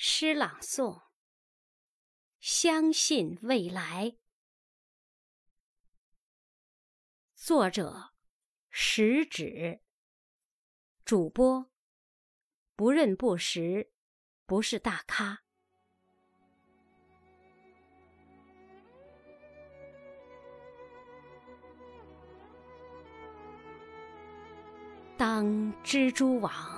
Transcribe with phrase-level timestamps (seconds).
[0.00, 1.02] 诗朗诵：
[2.38, 4.14] 相信未来。
[7.34, 8.12] 作者：
[8.70, 9.80] 食指。
[11.04, 11.72] 主播：
[12.76, 13.90] 不认不识，
[14.46, 15.42] 不是大咖。
[25.16, 25.44] 当
[25.82, 26.77] 蜘蛛网。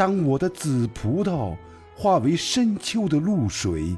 [0.00, 1.54] 当我的紫葡萄
[1.94, 3.94] 化为深秋的露水，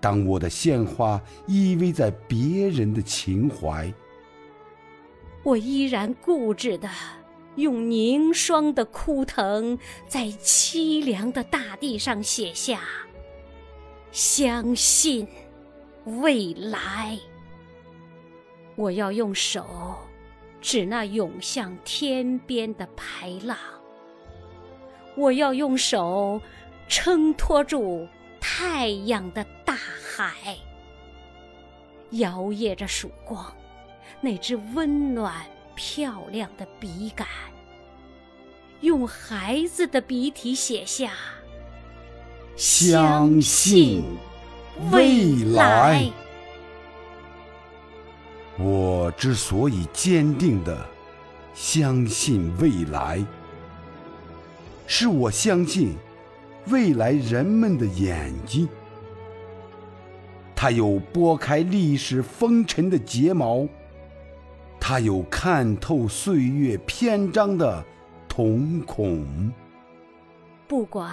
[0.00, 3.92] 当我的鲜花依偎在别人的情怀，
[5.42, 6.88] 我依然固执地
[7.56, 12.80] 用凝霜的枯藤，在凄凉的大地上写下
[14.10, 15.28] “相信
[16.06, 17.18] 未来”。
[18.74, 19.66] 我要用手
[20.62, 23.54] 指那涌向天边的排浪。
[25.16, 26.40] 我要用手
[26.88, 28.06] 撑托住
[28.38, 30.56] 太阳的大海，
[32.10, 33.52] 摇曳着曙光，
[34.20, 35.34] 那只温暖
[35.74, 37.26] 漂亮的笔杆，
[38.82, 41.12] 用孩子的笔体写下
[42.54, 44.04] “相信
[44.92, 46.10] 未来”。
[48.58, 50.86] 我之所以坚定的
[51.54, 53.24] 相信未来。
[54.86, 55.94] 是我相信
[56.68, 58.68] 未来人们的眼睛，
[60.54, 63.68] 它有拨开历史风尘的睫毛，
[64.78, 67.84] 它有看透岁月篇章的
[68.28, 69.52] 瞳孔。
[70.68, 71.12] 不管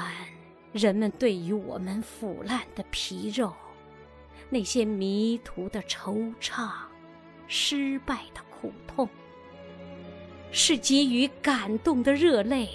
[0.72, 3.52] 人们对于我们腐烂的皮肉，
[4.50, 6.70] 那些迷途的惆怅，
[7.48, 9.10] 失败的苦痛，
[10.52, 12.70] 是给予感动的热泪。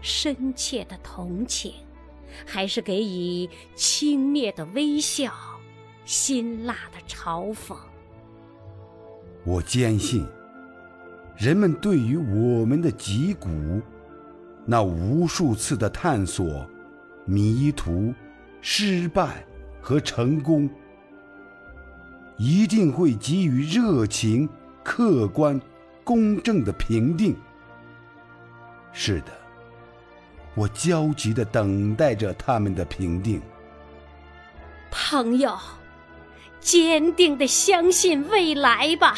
[0.00, 1.72] 深切的同情，
[2.44, 5.32] 还是给予轻蔑的微笑、
[6.04, 7.76] 辛辣的嘲讽？
[9.44, 10.26] 我坚信，
[11.36, 13.48] 人们对于我们的脊骨，
[14.64, 16.68] 那无数次的探索、
[17.24, 18.12] 迷途、
[18.60, 19.44] 失败
[19.80, 20.68] 和成功，
[22.36, 24.48] 一定会给予热情、
[24.84, 25.60] 客观、
[26.04, 27.36] 公正的评定。
[28.92, 29.45] 是的。
[30.56, 33.40] 我焦急地等待着他们的评定。
[34.90, 35.56] 朋友，
[36.58, 39.14] 坚定地相信未来吧，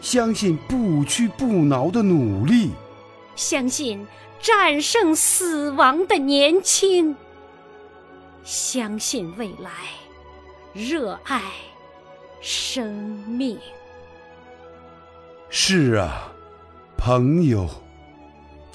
[0.00, 2.72] 相信不屈不挠的努力，
[3.34, 4.06] 相信
[4.40, 7.16] 战胜死亡的年轻，
[8.44, 9.70] 相信未来，
[10.74, 11.40] 热爱
[12.42, 12.92] 生
[13.26, 13.58] 命。
[15.48, 16.30] 是啊，
[16.98, 17.66] 朋友。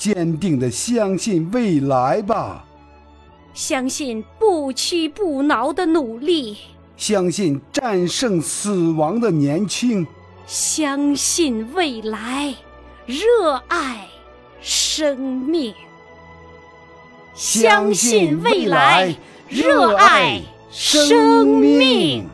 [0.03, 2.65] 坚定的相信未来吧，
[3.53, 6.57] 相信不屈不挠的努力，
[6.97, 10.05] 相信战胜死亡的年轻，
[10.45, 12.53] 相信未来，
[13.05, 14.05] 热爱
[14.59, 15.73] 生命，
[17.33, 19.15] 相信未来，
[19.47, 22.27] 热爱生命。